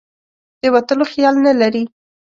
[0.61, 1.83] د وتلو خیال نه لري.